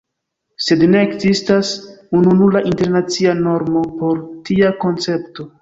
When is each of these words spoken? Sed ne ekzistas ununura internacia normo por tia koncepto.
Sed 0.67 0.85
ne 0.93 1.03
ekzistas 1.07 1.73
ununura 2.21 2.63
internacia 2.71 3.37
normo 3.45 3.87
por 4.01 4.21
tia 4.51 4.77
koncepto. 4.87 5.49